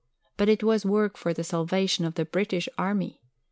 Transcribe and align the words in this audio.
But 0.35 0.49
it 0.49 0.63
was 0.63 0.83
work 0.83 1.15
for 1.15 1.31
the 1.31 1.43
salvation 1.43 2.05
of 2.05 2.15
the 2.15 2.25
British 2.25 2.67
Army. 2.75 3.21